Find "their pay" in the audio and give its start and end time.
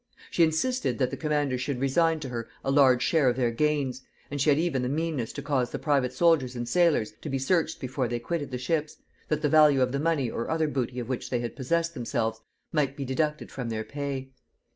13.69-14.31